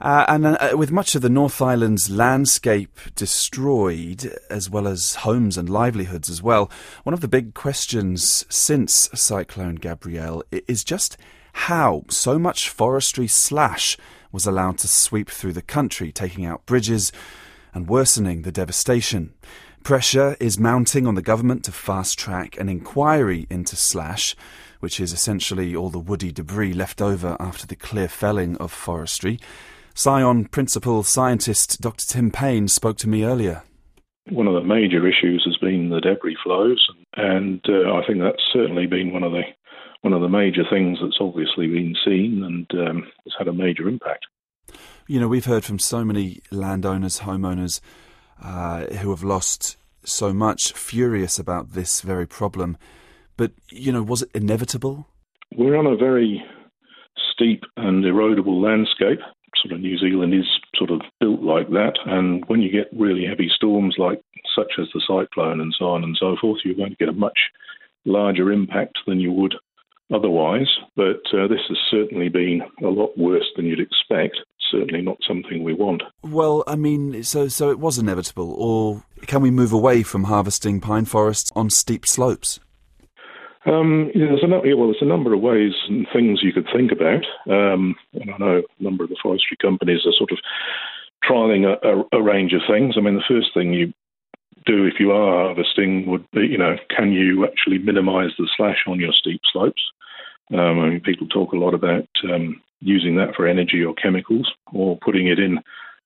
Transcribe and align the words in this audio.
Uh, 0.00 0.24
and 0.28 0.46
uh, 0.46 0.70
with 0.74 0.92
much 0.92 1.14
of 1.14 1.22
the 1.22 1.28
North 1.28 1.60
Island's 1.60 2.08
landscape 2.08 2.98
destroyed, 3.16 4.32
as 4.48 4.70
well 4.70 4.86
as 4.86 5.16
homes 5.16 5.58
and 5.58 5.68
livelihoods 5.68 6.30
as 6.30 6.42
well, 6.42 6.70
one 7.02 7.14
of 7.14 7.20
the 7.20 7.28
big 7.28 7.54
questions 7.54 8.46
since 8.48 9.08
Cyclone 9.14 9.74
Gabrielle 9.74 10.44
is 10.50 10.84
just 10.84 11.16
how 11.52 12.04
so 12.08 12.38
much 12.38 12.68
forestry 12.68 13.26
slash 13.26 13.96
was 14.30 14.46
allowed 14.46 14.78
to 14.78 14.88
sweep 14.88 15.28
through 15.30 15.54
the 15.54 15.62
country, 15.62 16.12
taking 16.12 16.46
out 16.46 16.66
bridges 16.66 17.10
and 17.74 17.88
worsening 17.88 18.42
the 18.42 18.52
devastation. 18.52 19.34
Pressure 19.82 20.36
is 20.38 20.58
mounting 20.58 21.06
on 21.06 21.14
the 21.14 21.22
government 21.22 21.64
to 21.64 21.72
fast 21.72 22.18
track 22.18 22.58
an 22.58 22.68
inquiry 22.68 23.46
into 23.50 23.74
slash, 23.74 24.36
which 24.80 25.00
is 25.00 25.12
essentially 25.12 25.74
all 25.74 25.90
the 25.90 25.98
woody 25.98 26.30
debris 26.30 26.72
left 26.72 27.00
over 27.00 27.36
after 27.40 27.66
the 27.66 27.76
clear 27.76 28.08
felling 28.08 28.56
of 28.58 28.70
forestry. 28.70 29.40
Scion 29.98 30.44
Principal 30.44 31.02
Scientist 31.02 31.80
Dr. 31.80 32.06
Tim 32.06 32.30
Payn 32.30 32.70
spoke 32.70 32.98
to 32.98 33.08
me 33.08 33.24
earlier. 33.24 33.64
One 34.30 34.46
of 34.46 34.54
the 34.54 34.62
major 34.62 35.08
issues 35.08 35.42
has 35.44 35.56
been 35.56 35.90
the 35.90 36.00
debris 36.00 36.36
flows, 36.44 36.86
and 37.16 37.60
uh, 37.68 37.94
I 37.94 38.06
think 38.06 38.20
that's 38.20 38.44
certainly 38.52 38.86
been 38.86 39.12
one 39.12 39.24
of 39.24 39.32
the 39.32 39.42
one 40.02 40.12
of 40.12 40.20
the 40.20 40.28
major 40.28 40.62
things 40.70 40.98
that's 41.02 41.18
obviously 41.18 41.66
been 41.66 41.96
seen 42.04 42.44
and 42.44 42.88
um, 42.88 43.08
has 43.24 43.32
had 43.36 43.48
a 43.48 43.52
major 43.52 43.88
impact. 43.88 44.24
You 45.08 45.18
know, 45.18 45.26
we've 45.26 45.46
heard 45.46 45.64
from 45.64 45.80
so 45.80 46.04
many 46.04 46.42
landowners, 46.52 47.18
homeowners 47.22 47.80
uh, 48.40 48.84
who 48.98 49.10
have 49.10 49.24
lost 49.24 49.78
so 50.04 50.32
much, 50.32 50.74
furious 50.74 51.40
about 51.40 51.72
this 51.72 52.02
very 52.02 52.28
problem. 52.28 52.78
But 53.36 53.50
you 53.68 53.90
know, 53.90 54.04
was 54.04 54.22
it 54.22 54.30
inevitable? 54.32 55.08
We're 55.56 55.74
on 55.74 55.86
a 55.86 55.96
very 55.96 56.40
steep 57.32 57.64
and 57.76 58.04
erodible 58.04 58.62
landscape 58.62 59.18
sort 59.62 59.72
of 59.72 59.80
New 59.80 59.98
Zealand 59.98 60.34
is 60.34 60.46
sort 60.76 60.90
of 60.90 61.00
built 61.20 61.42
like 61.42 61.68
that. 61.70 61.94
And 62.06 62.44
when 62.46 62.60
you 62.60 62.70
get 62.70 62.88
really 62.98 63.24
heavy 63.24 63.50
storms 63.54 63.96
like 63.98 64.20
such 64.54 64.72
as 64.78 64.88
the 64.92 65.02
cyclone 65.06 65.60
and 65.60 65.74
so 65.78 65.86
on 65.86 66.04
and 66.04 66.16
so 66.18 66.36
forth, 66.40 66.60
you're 66.64 66.74
going 66.74 66.90
to 66.90 66.96
get 66.96 67.08
a 67.08 67.12
much 67.12 67.38
larger 68.04 68.50
impact 68.52 68.98
than 69.06 69.20
you 69.20 69.32
would 69.32 69.54
otherwise. 70.12 70.68
But 70.96 71.22
uh, 71.32 71.48
this 71.48 71.60
has 71.68 71.78
certainly 71.90 72.28
been 72.28 72.62
a 72.82 72.88
lot 72.88 73.16
worse 73.16 73.46
than 73.56 73.66
you'd 73.66 73.80
expect. 73.80 74.36
Certainly 74.70 75.02
not 75.02 75.18
something 75.26 75.62
we 75.64 75.72
want. 75.72 76.02
Well, 76.22 76.62
I 76.66 76.76
mean, 76.76 77.22
so 77.22 77.48
so 77.48 77.70
it 77.70 77.78
was 77.78 77.98
inevitable, 77.98 78.52
or 78.52 79.04
can 79.26 79.40
we 79.40 79.50
move 79.50 79.72
away 79.72 80.02
from 80.02 80.24
harvesting 80.24 80.80
pine 80.80 81.06
forests 81.06 81.50
on 81.56 81.70
steep 81.70 82.06
slopes? 82.06 82.60
Um, 83.68 84.10
yeah, 84.14 84.26
there's 84.26 84.42
a, 84.42 84.66
yeah, 84.66 84.74
well, 84.74 84.88
there's 84.88 85.02
a 85.02 85.04
number 85.04 85.34
of 85.34 85.40
ways 85.40 85.72
and 85.88 86.06
things 86.12 86.40
you 86.42 86.52
could 86.52 86.68
think 86.74 86.90
about. 86.90 87.24
Um, 87.50 87.96
and 88.14 88.30
I 88.30 88.38
know 88.38 88.62
a 88.62 88.82
number 88.82 89.04
of 89.04 89.10
the 89.10 89.16
forestry 89.22 89.56
companies 89.60 90.00
are 90.06 90.16
sort 90.16 90.32
of 90.32 90.38
trialing 91.28 91.64
a, 91.66 91.76
a, 91.86 92.20
a, 92.20 92.22
range 92.22 92.52
of 92.54 92.62
things. 92.68 92.94
I 92.96 93.00
mean, 93.00 93.16
the 93.16 93.22
first 93.28 93.48
thing 93.52 93.74
you 93.74 93.92
do 94.64 94.84
if 94.84 94.94
you 94.98 95.12
are 95.12 95.46
harvesting 95.46 96.06
would 96.06 96.30
be, 96.30 96.46
you 96.46 96.58
know, 96.58 96.76
can 96.94 97.12
you 97.12 97.44
actually 97.46 97.78
minimise 97.78 98.30
the 98.38 98.48
slash 98.56 98.84
on 98.86 99.00
your 99.00 99.12
steep 99.12 99.40
slopes? 99.52 99.82
Um, 100.52 100.80
I 100.80 100.88
mean, 100.88 101.00
people 101.00 101.26
talk 101.26 101.52
a 101.52 101.56
lot 101.56 101.74
about 101.74 102.08
um, 102.24 102.60
using 102.80 103.16
that 103.16 103.34
for 103.34 103.46
energy 103.46 103.84
or 103.84 103.94
chemicals 103.94 104.50
or 104.72 104.98
putting 105.04 105.26
it 105.26 105.38
in 105.38 105.58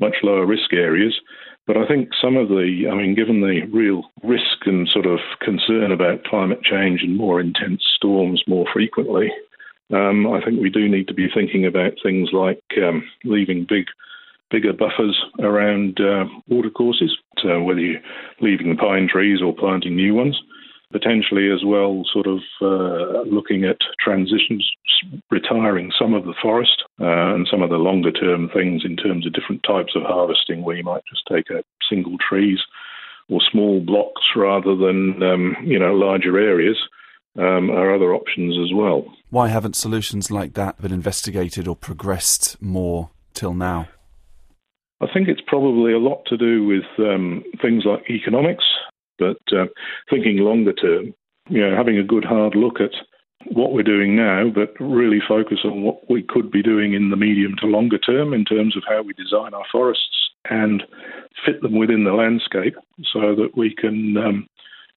much 0.00 0.16
lower 0.22 0.46
risk 0.46 0.72
areas. 0.72 1.20
But 1.66 1.76
I 1.76 1.86
think 1.86 2.08
some 2.20 2.36
of 2.36 2.48
the, 2.48 2.88
I 2.90 2.94
mean, 2.94 3.14
given 3.14 3.42
the 3.42 3.62
real 3.72 4.02
risk 4.24 4.66
and 4.66 4.88
sort 4.88 5.06
of 5.06 5.20
concern 5.40 5.92
about 5.92 6.24
climate 6.24 6.62
change 6.62 7.02
and 7.02 7.16
more 7.16 7.40
intense 7.40 7.84
storms 7.96 8.42
more 8.48 8.66
frequently, 8.72 9.30
um, 9.92 10.26
I 10.26 10.40
think 10.42 10.60
we 10.60 10.70
do 10.70 10.88
need 10.88 11.08
to 11.08 11.14
be 11.14 11.28
thinking 11.32 11.66
about 11.66 11.92
things 12.02 12.30
like 12.32 12.62
um, 12.82 13.08
leaving 13.24 13.66
big, 13.68 13.86
bigger 14.50 14.72
buffers 14.72 15.22
around 15.40 16.00
uh, 16.00 16.24
watercourses. 16.48 17.16
So 17.42 17.62
whether 17.62 17.80
you're 17.80 18.00
leaving 18.40 18.76
pine 18.76 19.08
trees 19.08 19.40
or 19.42 19.54
planting 19.54 19.96
new 19.96 20.14
ones, 20.14 20.40
potentially 20.92 21.50
as 21.50 21.64
well, 21.64 22.02
sort 22.12 22.26
of 22.26 22.40
uh, 22.60 23.22
looking 23.22 23.64
at 23.64 23.78
transitions, 24.02 24.68
retiring 25.30 25.92
some 25.98 26.14
of 26.14 26.24
the 26.24 26.34
forest 26.40 26.82
uh, 27.00 27.34
and 27.34 27.46
some 27.50 27.62
of 27.62 27.70
the 27.70 27.76
longer 27.76 28.12
term 28.12 28.50
things 28.52 28.82
in 28.84 28.96
terms 28.96 29.26
of 29.26 29.32
different 29.32 29.62
types 29.62 29.92
of 29.94 30.02
harvesting, 30.02 30.62
where 30.62 30.76
you 30.76 30.84
might 30.84 31.02
just 31.08 31.22
take 31.30 31.50
out 31.56 31.64
single 31.88 32.16
trees 32.18 32.58
or 33.28 33.40
small 33.50 33.80
blocks 33.80 34.22
rather 34.36 34.74
than 34.76 35.22
um, 35.22 35.56
you 35.64 35.78
know 35.78 35.94
larger 35.94 36.38
areas. 36.38 36.76
Um, 37.38 37.70
are 37.70 37.94
other 37.94 38.12
options 38.12 38.58
as 38.58 38.74
well. 38.74 39.04
Why 39.30 39.46
haven't 39.46 39.76
solutions 39.76 40.32
like 40.32 40.54
that 40.54 40.82
been 40.82 40.92
investigated 40.92 41.68
or 41.68 41.76
progressed 41.76 42.60
more 42.60 43.10
till 43.34 43.54
now? 43.54 43.86
I 45.00 45.06
think 45.14 45.28
it's 45.28 45.40
probably 45.46 45.92
a 45.92 45.98
lot 45.98 46.24
to 46.26 46.36
do 46.36 46.66
with 46.66 46.82
um, 46.98 47.44
things 47.62 47.84
like 47.84 48.10
economics 48.10 48.64
but 49.20 49.38
uh, 49.56 49.66
thinking 50.08 50.38
longer 50.38 50.72
term, 50.72 51.14
you 51.48 51.60
know, 51.60 51.76
having 51.76 51.98
a 51.98 52.02
good 52.02 52.24
hard 52.24 52.56
look 52.56 52.80
at 52.80 52.90
what 53.52 53.72
we're 53.72 53.82
doing 53.82 54.16
now, 54.16 54.50
but 54.52 54.72
really 54.80 55.20
focus 55.26 55.58
on 55.64 55.82
what 55.82 56.10
we 56.10 56.22
could 56.22 56.50
be 56.50 56.62
doing 56.62 56.94
in 56.94 57.10
the 57.10 57.16
medium 57.16 57.54
to 57.60 57.66
longer 57.66 57.98
term 57.98 58.34
in 58.34 58.44
terms 58.44 58.76
of 58.76 58.82
how 58.88 59.02
we 59.02 59.12
design 59.14 59.54
our 59.54 59.64
forests 59.70 60.30
and 60.48 60.82
fit 61.44 61.60
them 61.62 61.78
within 61.78 62.04
the 62.04 62.12
landscape 62.12 62.74
so 63.12 63.34
that 63.34 63.50
we 63.56 63.74
can 63.74 64.16
um, 64.16 64.46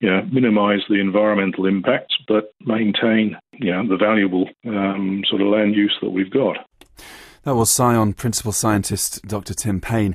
you 0.00 0.08
know, 0.08 0.22
minimise 0.32 0.80
the 0.88 1.00
environmental 1.00 1.66
impacts 1.66 2.16
but 2.28 2.52
maintain 2.64 3.36
you 3.52 3.72
know, 3.72 3.86
the 3.88 3.96
valuable 3.96 4.48
um, 4.66 5.22
sort 5.28 5.42
of 5.42 5.48
land 5.48 5.74
use 5.74 5.96
that 6.00 6.10
we've 6.10 6.30
got. 6.30 6.56
That 7.42 7.54
was 7.54 7.70
Scion 7.70 8.14
Principal 8.14 8.52
Scientist 8.52 9.22
Dr. 9.22 9.54
Tim 9.54 9.80
Payn. 9.80 10.06